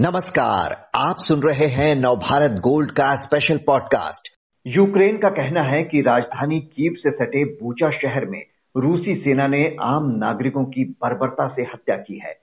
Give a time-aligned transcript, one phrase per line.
[0.00, 4.28] नमस्कार, आप सुन रहे हैं नवभारत गोल्ड का स्पेशल पॉडकास्ट
[4.66, 8.42] यूक्रेन का कहना है कि राजधानी कीव से सटे बूचा शहर में
[8.76, 12.36] रूसी सेना ने आम नागरिकों की बर्बरता से हत्या की है।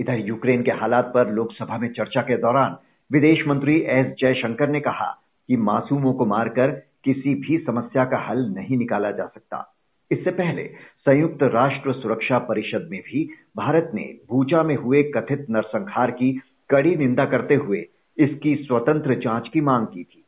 [0.00, 2.76] इधर यूक्रेन के हालात पर लोकसभा में चर्चा के दौरान
[3.12, 6.68] विदेश मंत्री एस जयशंकर ने कहा कि मासूमों को मारकर
[7.04, 9.74] किसी भी समस्या का हल नहीं निकाला जा सकता।
[10.10, 10.64] इससे पहले
[10.98, 16.96] संयुक्त राष्ट्र सुरक्षा परिषद में भी भारत ने बूचा में हुए कथित नरसंहार की कड़ी
[16.96, 17.86] निंदा करते हुए
[18.18, 20.24] इसकी स्वतंत्र जाँच की मांग की थी।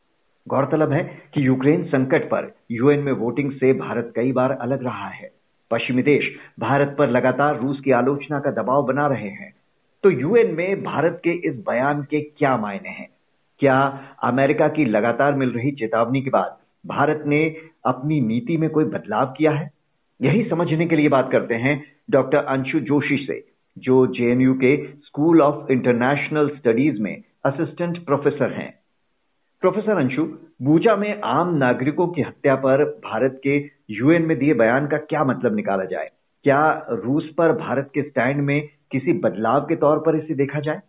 [0.47, 5.07] गौरतलब है कि यूक्रेन संकट पर यूएन में वोटिंग से भारत कई बार अलग रहा
[5.07, 5.31] है।
[5.71, 9.53] पश्चिमी देश भारत पर लगातार रूस की आलोचना का दबाव बना रहे हैं।
[10.03, 13.09] तो यूएन में भारत के इस बयान के क्या मायने हैं?
[13.59, 18.83] क्या अमेरिका की लगातार मिल रही चेतावनी के बाद भारत ने अपनी नीति में कोई
[18.83, 19.71] बदलाव किया है?
[20.21, 25.41] यही समझने के लिए बात करते हैं डॉक्टर अंशु जोशी से जो जेएनयू के स्कूल
[25.41, 28.73] ऑफ़ इंटरनेशनल स्टडीज़ में असिस्टेंट प्रोफेसर हैं।
[29.61, 30.23] प्रोफेसर अंशु
[30.61, 33.57] बूजा में आम नागरिकों की हत्या पर भारत के
[33.89, 36.09] यूएन में दिए बयान का क्या मतलब निकाला जाए?
[36.45, 40.81] क्या रूस पर भारत के स्टैंड में किसी बदलाव के तौर पर इसे देखा जाए?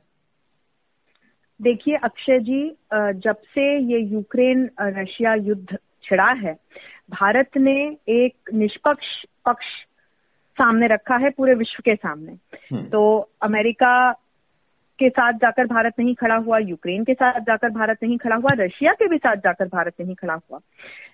[1.60, 6.56] देखिए, अक्षय जी जब से ये यूक्रेन रशिया युद्ध छिड़ा है,
[7.10, 7.76] भारत ने
[8.08, 9.06] एक निष्पक्ष
[9.46, 9.66] पक्ष
[10.58, 14.12] सामने रखा है पूरे विश्व के सामने। हम्म। तो अमेरिका
[14.98, 18.50] के साथ जाकर भारत नहीं खड़ा हुआ यूक्रेन के साथ जाकर भारत नहीं खड़ा हुआ
[18.54, 20.58] रशिया के भी साथ जाकर भारत नहीं खड़ा हुआ।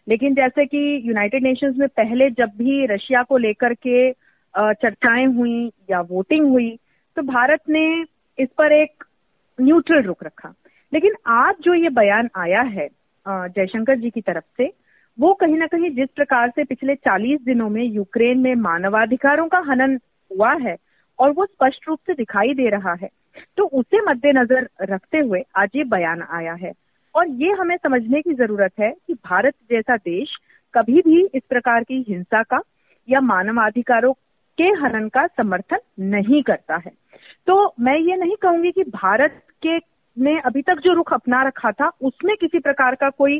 [0.08, 4.10] लेकिन जैसे कि यूनाइटेड नेशंस में पहले जब भी रशिया को लेकर के
[4.56, 6.78] चर्चाएँ हुई या वोटिंग हुई
[7.16, 8.04] तो भारत ने
[8.38, 9.04] इस पर एक
[9.60, 10.54] न्यूट्रल रुख रखा।
[10.92, 12.88] लेकिन आज जो ये बयान आया है
[13.28, 14.72] जयशंकर जी की तरफ़ से
[15.18, 19.58] वो कहीं ना कहीं जिस प्रकार से पिछले 40 दिनों में यूक्रेन में मानवाधिकारों का
[19.68, 19.98] हनन
[20.30, 20.76] हुआ है
[21.18, 23.08] और वो स्पष्ट रूप से दिखाई दे रहा है
[23.56, 26.72] तो उसे मद्देनजर रखते हुए आज ये बयान आया है।
[27.14, 30.36] और ये हमें समझने की ज़रूरत है कि भारत जैसा देश
[30.74, 32.60] कभी भी इस प्रकार की हिंसा का
[33.08, 34.12] या मानवाधिकारों
[34.58, 36.90] के हनन का समर्थन नहीं करता है।
[37.46, 39.76] तो मैं ये नहीं कहूँगी कि भारत के
[40.16, 43.38] ने अभी तक जो रुख अपना रखा था, उसमें किसी प्रकार का कोई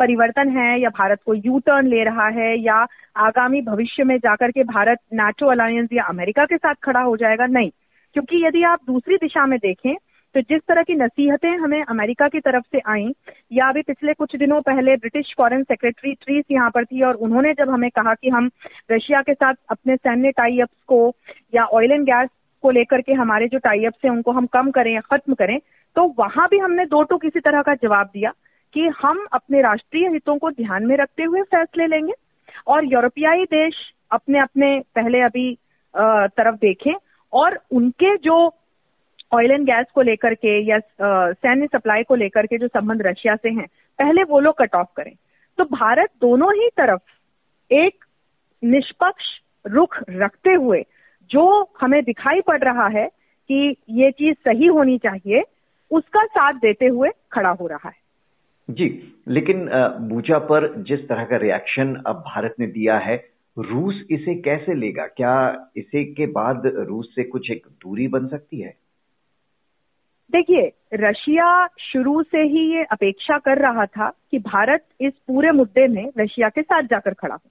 [0.00, 2.74] परिवर्तन है या भारत को यू टर्न ले रहा है या
[3.18, 7.46] आगामी भविष्य में जाकर के भारत नाटो अलायंस या अमेरिका के साथ खड़ा हो जाएगा?
[7.48, 7.70] नहीं।
[8.16, 9.94] क्योंकि यदि आप दूसरी दिशा में देखें
[10.34, 13.06] तो जिस तरह की नसीहतें हमें अमेरिका की तरफ़ से आई,
[13.52, 17.52] या अभी पिछले कुछ दिनों पहले ब्रिटिश फॉरेन सेक्रेटरी ट्रीस यहाँ पर थी और उन्होंने
[17.54, 18.50] जब हमें कहा कि हम
[18.92, 21.00] रशिया के साथ अपने सैन्य टाई अप्स को
[21.54, 22.28] या ऑयल एंड गैस
[22.64, 25.58] को लेकर के हमारे जो टाई अप्स हैं, उनको हम कम करें या खत्म करें
[25.96, 28.32] तो वहाँ भी हमने दो टूक किसी तरह का जवाब दिया।
[28.74, 32.12] कि हम अपने राष्ट्रीय हितों को ध्यान में रखते हुए फैसले लेंगे
[32.66, 33.76] और यूरोपियाई देश
[34.12, 35.52] अपने अपने पहले अभी
[35.94, 36.94] तरफ़ देखें
[37.32, 38.36] और उनके जो
[39.34, 43.34] ऑयल एंड गैस को लेकर के या सैन्य सप्लाई को लेकर के जो संबंध रशिया
[43.36, 43.66] से हैं,
[43.98, 45.12] पहले वो लोग कट ऑफ़ करें।
[45.58, 48.04] तो भारत दोनों ही तरफ़ एक
[48.62, 49.24] निष्पक्ष
[49.66, 50.84] रुख रखते हुए
[51.30, 53.06] जो हमें दिखाई पड़ रहा है
[53.50, 55.42] कि ये चीज़ सही होनी चाहिए,
[55.90, 57.98] उसका साथ देते हुए खड़ा हो रहा है।
[58.70, 59.68] जी, लेकिन
[60.00, 63.16] बूचा पर जिस तरह का रिएक्शन अब भारत ने दिया है,
[63.58, 65.06] रूस इसे कैसे लेगा?
[65.06, 68.74] क्या इसे के बाद रूस से कुछ एक दूरी बन सकती है?
[70.32, 75.86] देखिए, रशिया शुरू से ही ये अपेक्षा कर रहा था कि भारत इस पूरे मुद्दे
[75.88, 77.50] में रशिया के साथ जाकर खड़ा हो।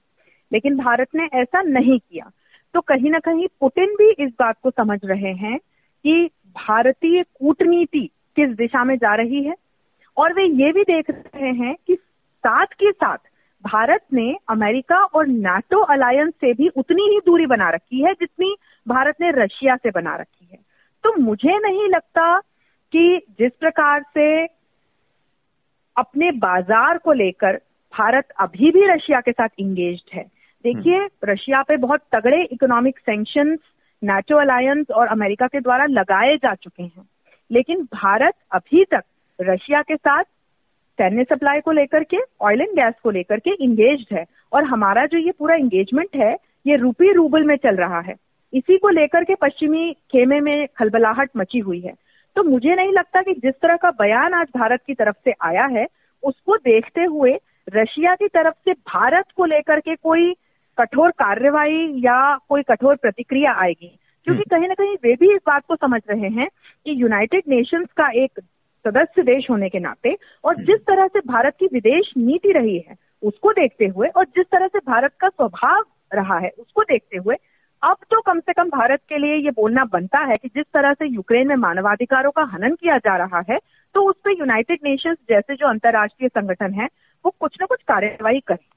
[0.53, 2.31] लेकिन भारत ने ऐसा नहीं किया।
[2.74, 5.58] तो कहीं ना कहीं पुतिन भी इस बात को समझ रहे हैं
[6.03, 9.56] कि भारतीय कूटनीति किस दिशा में जा रही है
[10.19, 11.96] और वे ये भी देख रहे हैं कि
[12.40, 13.18] साथ के साथ
[13.63, 18.56] भारत ने अमेरिका और नाटो अलायंस से भी उतनी ही दूरी बना रखी है जितनी
[18.88, 20.59] भारत ने रशिया से बना रखी है।
[21.03, 22.40] तो मुझे नहीं लगता
[22.94, 24.46] कि जिस प्रकार से
[25.96, 27.62] अपने बाज़ार को लेकर
[27.94, 30.24] भारत अभी भी रशिया के साथ इंगेज्ड है।
[30.63, 33.58] देखिए हम्म। रशिया पे बहुत तगड़े इकोनॉमिक सैंक्शन
[34.03, 37.09] नाटो अलायंस और अमेरिका के द्वारा लगाए जा चुके हैं।
[37.52, 39.03] लेकिन भारत अभी तक
[39.41, 40.24] रशिया के साथ
[40.97, 45.06] सैन्य सप्लाई को लेकर के ऑयल एंड गैस को लेकर के इंगेज है। और हमारा
[45.06, 46.38] जो ये पूरा इंगेजमेंट है
[46.68, 48.16] ये रूपी रूबल में चल रहा है।
[48.53, 51.94] इसी को लेकर के पश्चिमी खेमे में खलबलाहट मची हुई है।
[52.36, 55.66] तो मुझे नहीं लगता कि जिस तरह का बयान आज भारत की तरफ़ से आया
[55.66, 55.88] है
[56.24, 57.40] उसको देखते हुए
[57.76, 60.34] रशिया की तरफ़ से भारत को लेकर के कोई
[60.78, 65.42] कठोर कार्रवाई या कोई कठोर प्रतिक्रिया आएगी। क्योंकि हम्म। कहीं ना कहीं वे भी इस
[65.47, 66.47] बात को समझ रहे हैं
[66.85, 68.40] कि यूनाइटेड नेशंस का एक
[68.85, 72.78] सदस्य देश होने के नाते और हम्म। जिस तरह से भारत की विदेश नीति रही
[72.79, 77.17] है उसको देखते हुए और जिस तरह से भारत का स्वभाव रहा है उसको देखते
[77.17, 77.35] हुए
[77.81, 80.93] अब तो कम से कम भारत के लिए ये बोलना बनता है कि जिस तरह
[80.93, 83.58] से यूक्रेन में मानवाधिकारों का हनन किया जा रहा है
[83.96, 86.87] तो उस पर यूनाइटेड नेशंस जैसे जो अंतर्राष्ट्रीय संगठन है
[87.25, 88.67] वो कुछ न कुछ कार्यवाही करे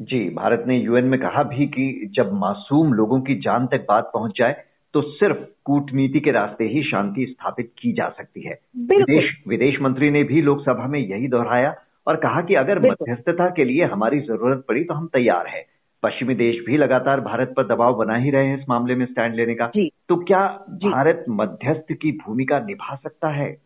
[0.00, 4.10] जी भारत ने यूएन में कहा भी कि जब मासूम लोगों की जान तक बात
[4.14, 4.62] पहुँच जाए
[4.94, 10.10] तो सिर्फ़ कूटनीति के रास्ते ही शांति स्थापित की जा सकती है। विदेश विदेश मंत्री
[10.10, 11.74] ने भी लोकसभा में यही दोहराया
[12.06, 15.64] और कहा कि अगर मध्यस्थता के लिए हमारी ज़रूरत पड़ी तो हम तैयार हैं।
[16.02, 19.34] पश्चिमी देश भी लगातार भारत पर दबाव बना ही रहे हैं इस मामले में स्टैंड
[19.34, 19.66] लेने का।
[20.08, 23.56] तो क्या भारत मध्यस्थ की भूमिका निभा सकता है?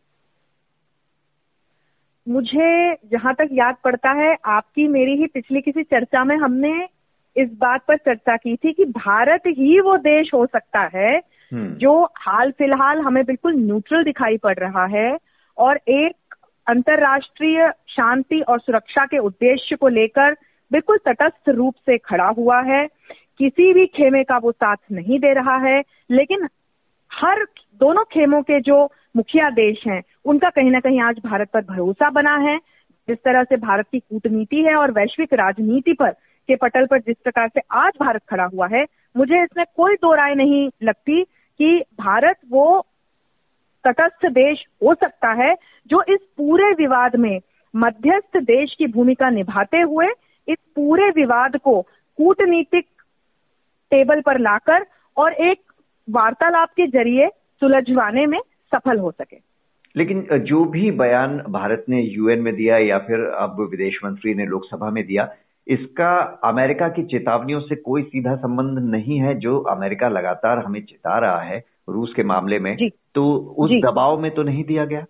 [2.29, 6.98] मुझे जहाँ तक याद पड़ता है आपकी मेरी ही पिछली किसी चर्चा में हमने
[7.39, 11.17] इस बात पर चर्चा की थी कि भारत ही वो देश हो सकता है
[11.53, 15.17] हम्म। जो हाल फ़िलहाल हमें बिल्कुल न्यूट्रल दिखाई पड़ रहा है
[15.59, 16.35] और एक
[16.67, 20.33] अंतर्राष्ट्रीय शांति और सुरक्षा के उद्देश्य को लेकर
[20.71, 22.87] बिल्कुल तटस्थ रूप से खड़ा हुआ है
[23.39, 25.81] किसी भी खेमे का वो साथ नहीं दे रहा है
[26.11, 26.49] लेकिन
[27.11, 27.45] हर
[27.81, 28.85] दोनों खेमों के जो
[29.17, 32.59] मुखिया देश हैं उनका कहीं ना कहीं आज भारत पर भरोसा बना है
[33.09, 36.15] जिस तरह से भारत की कूटनीति है और वैश्विक राजनीति पर
[36.49, 38.85] के पटल पर जिस प्रकार से आज भारत खड़ा हुआ है,
[39.17, 41.23] मुझे इसमें कोई दो राय नहीं लगती
[41.61, 42.87] कि भारत वो
[43.85, 45.55] तटस्थ देश हो सकता है
[45.91, 47.39] जो इस पूरे विवाद में
[47.75, 50.07] मध्यस्थ देश की भूमिका निभाते हुए
[50.49, 51.81] इस पूरे विवाद को
[52.19, 52.87] कूटनीतिक
[53.93, 54.87] टेबल पर लाकर
[55.17, 55.61] और एक
[56.09, 57.29] वार्तालाप के ज़रिए
[57.63, 58.39] सुलझवाने में
[58.73, 59.37] सफल हो सके।
[59.97, 64.47] लेकिन जो भी बयान भारत ने यूएन में दिया या फिर अब विदेश मंत्री ने
[64.47, 65.25] लोकसभा में दिया
[65.69, 71.19] इसका अमेरिका की चेतावनियों से कोई सीधा संबंध नहीं है जो अमेरिका लगातार हमें चेता
[71.19, 72.77] रहा है रूस के मामले में।
[73.15, 75.05] तो उस दबाव में तो नहीं दिया गया?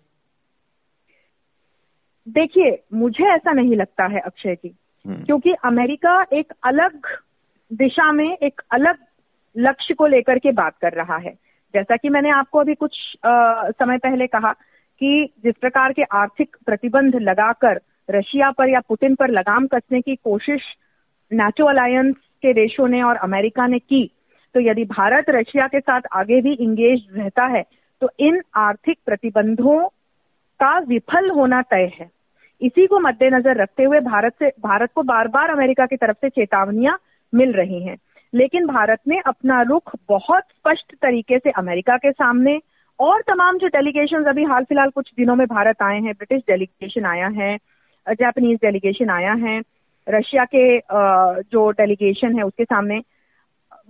[2.27, 4.75] देखिए मुझे ऐसा नहीं लगता है अक्षय जी
[5.05, 7.05] हम्म। क्योंकि अमेरिका एक अलग
[7.73, 8.95] दिशा में एक अलग
[9.57, 11.33] लक्ष्य को लेकर के बात कर रहा है।
[11.73, 14.51] जैसा कि मैंने आपको अभी कुछ आ, समय पहले कहा
[15.01, 17.79] कि जिस प्रकार के आर्थिक प्रतिबंध लगाकर
[18.11, 20.61] रशिया पर या पुतिन पर लगाम कसने की कोशिश
[21.31, 24.09] नेटो अलायंस के देशों ने और अमेरिका ने की।
[24.55, 27.63] तो यदि भारत रशिया के साथ आगे भी इंगेज रहता है
[28.01, 29.79] तो इन आर्थिक प्रतिबंधों
[30.59, 32.09] का विफल होना तय है।
[32.61, 36.29] इसी को मद्देनजर रखते हुए भारत से, भारत को बार बार अमेरिका की तरफ़ से
[36.29, 36.97] चेतावनियाँ
[37.33, 37.97] मिल रही हैं।
[38.33, 42.59] लेकिन भारत ने अपना रुख बहुत स्पष्ट तरीके से अमेरिका के सामने
[42.99, 47.05] और तमाम जो डेलीगेशन अभी हाल फ़िलहाल कुछ दिनों में भारत आए हैं, ब्रिटिश डेलीगेशन
[47.05, 47.57] आया है
[48.07, 49.59] जापानीज डेलीगेशन आया है।
[50.07, 50.77] रशिया के
[51.43, 52.99] जो डेलीगेशन है उसके सामने।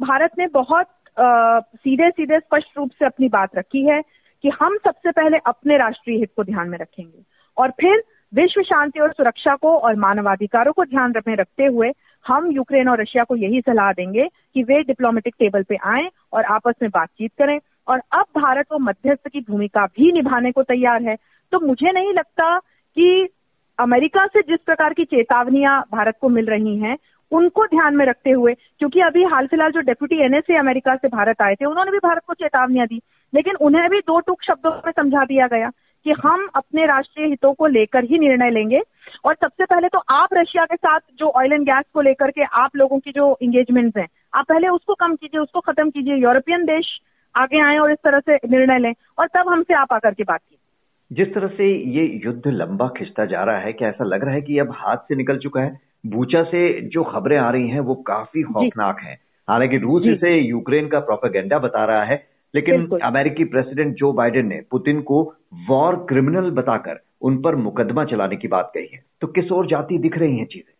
[0.01, 4.01] भारत ने बहुत सीधे सीधे स्पष्ट रूप से अपनी बात रखी है
[4.43, 7.23] कि हम सबसे पहले अपने राष्ट्रीय हित को ध्यान में रखेंगे
[7.57, 8.03] और फिर
[8.33, 11.91] विश्व शांति और सुरक्षा को और मानवाधिकारों को ध्यान में रखते हुए
[12.25, 16.43] हम यूक्रेन और रशिया को यही सलाह देंगे कि वे डिप्लोमेटिक टेबल पे आए और
[16.45, 21.03] आपस में बातचीत करें। और अब भारत वो मध्यस्थ की भूमिका भी निभाने को तैयार
[21.03, 21.15] है।
[21.51, 23.27] तो मुझे नहीं लगता कि
[23.79, 26.97] अमेरिका से जिस प्रकार की चेतावनियाँ भारत को मिल रही हैं,
[27.31, 31.41] उनको ध्यान में रखते हुए, क्योंकि अभी हाल फ़िलहाल जो डेप्यूटी एनएसए अमेरिका से भारत
[31.41, 33.01] आए थे, उन्होंने भी भारत को चेतावनियाँ दी,
[33.33, 35.69] लेकिन उन्हें भी दो टूक शब्दों में समझा दिया गया
[36.05, 38.81] कि हम अपने राष्ट्रीय हितों को लेकर ही निर्णय लेंगे।
[39.25, 42.43] और सबसे पहले तो आप रशिया के साथ जो ऑयल एंड गैस को लेकर के
[42.43, 46.65] आप लोगों की जो इंगेजमेंट्स हैं, आप पहले उसको कम कीजिए, उसको खत्म कीजिए यूरोपियन
[46.65, 46.99] देश
[47.35, 50.39] आगे आए और इस तरह से निर्णय लें, और तब हमसे आप आकर के बात
[50.39, 50.58] कीजिए।
[51.11, 54.41] जिस तरह से ये युद्ध लंबा खिंचता जा रहा है क्या ऐसा लग रहा है
[54.41, 55.79] कि अब हाथ से निकल चुका है?
[56.05, 60.87] बूचा से जो खबरें आ रही हैं वो काफ़ी खौफनाक हैं। हालाँकि रूस इसे यूक्रेन
[60.87, 62.23] का प्रोपेगेंडा बता रहा है
[62.53, 65.35] लेकिन अमेरिकी प्रेसिडेंट जो बाइडेन ने पुतिन को
[65.69, 69.97] वॉर क्रिमिनल बताकर उन पर मुकदमा चलाने की बात कही है। तो किस ओर जाती
[69.97, 70.73] दिख रही हैं चीज़ें?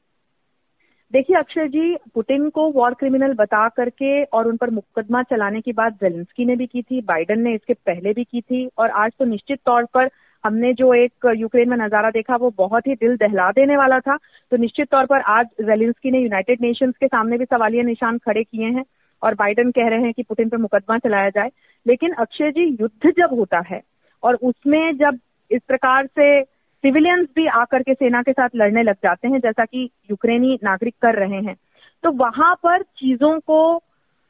[1.14, 5.72] देखिए, अक्षय जी, पुतिन को वॉर क्रिमिनल बता करके और उन पर मुकदमा चलाने की
[5.74, 9.12] बात जेलेंस्की ने भी की थी बाइडन ने इसके पहले भी की थी और आज
[9.20, 10.10] तो निश्चित तौर पर
[10.44, 14.18] हमने जो एक यूक्रेन में नज़ारा देखा, वो बहुत ही दिल दहला देने वाला था।
[14.52, 18.44] तो निश्चित तौर पर आज जेलेंस्की ने यूनाइटेड नेशंस के सामने भी सवालिया निशान खड़े
[18.44, 18.84] किए हैं
[19.22, 21.50] और बाइडन कह रहे हैं कि पुतिन पर मुकदमा चलाया जाए।
[21.86, 23.82] लेकिन अक्षय जी, युद्ध जब होता है
[24.24, 25.20] और उसमें जब
[25.52, 26.42] इस प्रकार से
[26.84, 30.96] सिविलियंस भी आकर के सेना के साथ लड़ने लग जाते हैं, जैसा कि यूक्रेनी नागरिक
[31.02, 31.56] कर रहे हैं।
[32.04, 33.78] तो वहाँ पर चीज़ों को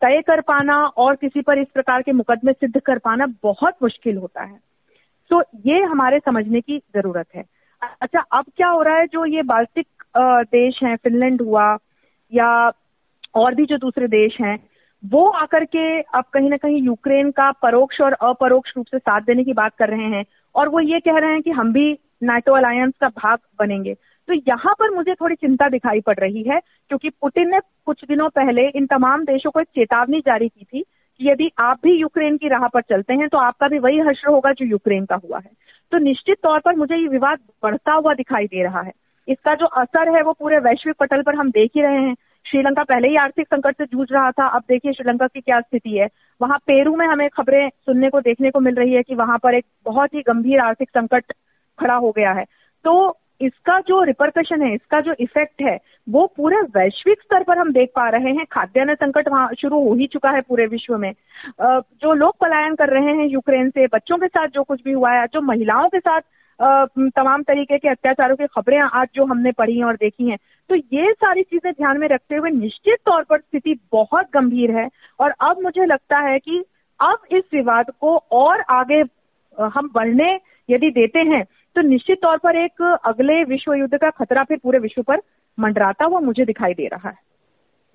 [0.01, 4.17] तय कर पाना और किसी पर इस प्रकार के मुकदमे सिद्ध कर पाना बहुत मुश्किल
[4.17, 4.57] होता है।
[5.31, 7.43] तो ये हमारे समझने की ज़रूरत है।
[8.01, 9.87] अच्छा अब क्या हो रहा है जो ये बाल्टिक
[10.47, 11.77] देश हैं, फिनलैंड हुआ
[12.31, 12.71] या
[13.35, 14.57] और भी जो दूसरे देश हैं,
[15.03, 19.21] वो आकर के अब कहीं ना कहीं यूक्रेन का परोक्ष और अपरोक्ष रूप से साथ
[19.21, 20.25] देने की बात कर रहे हैं।
[20.55, 23.93] और वो ये कह रहे हैं कि हम भी नाटो अलायंस का भाग बनेंगे।
[24.27, 26.59] तो यहाँ पर मुझे थोड़ी चिंता दिखाई पड़ रही है,
[26.89, 30.81] क्योंकि पुतिन ने कुछ दिनों पहले इन तमाम देशों को एक चेतावनी जारी की थी
[30.81, 34.29] कि यदि आप भी यूक्रेन की राह पर चलते हैं तो आपका भी वही हश्र
[34.29, 35.51] होगा जो यूक्रेन का हुआ है।
[35.91, 38.91] तो निश्चित तौर पर मुझे ये विवाद बढ़ता हुआ दिखाई दे रहा है।
[39.27, 42.83] इसका जो असर है, वो पूरे वैश्विक पटल पर हम देख ही रहे हैं। श्रीलंका
[42.83, 46.07] पहले ही आर्थिक संकट से जूझ रहा था, अब देखिए श्रीलंका की क्या स्थिति है।
[46.41, 49.55] वहाँ पेरू में हमें खबरें सुनने को, देखने को मिल रही है कि वहाँ पर
[49.55, 51.33] एक बहुत ही गंभीर आर्थिक संकट
[51.79, 52.45] खड़ा हो गया है।
[52.85, 57.71] तो इसका जो रिपरकशन है, इसका जो इफ़ेक्ट है, वो पूरे वैश्विक स्तर पर हम
[57.73, 61.11] देख पा रहे हैं। खाद्यान्न संकट वहाँ शुरू हो ही चुका है पूरे विश्व में।
[61.61, 65.11] जो लोग पलायन कर रहे हैं यूक्रेन से, बच्चों के साथ जो कुछ भी हुआ
[65.11, 66.21] है, जो महिलाओं के साथ
[66.59, 70.37] तमाम तरीके के अत्याचारों की खबरें आज जो हमने पढ़ी और देखी हैं
[70.69, 74.87] तो ये सारी चीज़ें ध्यान में रखते हुए निश्चित तौर पर स्थिति बहुत गंभीर है।
[75.19, 76.63] और अब मुझे लगता है कि
[76.99, 79.01] अब इस विवाद को और आगे
[79.57, 80.29] हम बढ़ने
[80.69, 81.43] यदि देते हैं
[81.75, 85.21] तो निश्चित तौर पर एक अगले विश्व युद्ध का खतरा फिर पूरे विश्व पर
[85.59, 87.17] मंडराता हुआ मुझे दिखाई दे रहा है।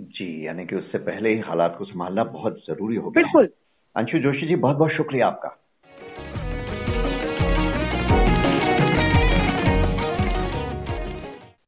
[0.00, 3.48] जी यानी कि उससे पहले ही हालात को संभालना बहुत ज़रूरी हो गया बिल्कुल।
[3.96, 5.48] अंशु जोशी जी बहुत बहुत शुक्रिया आपका।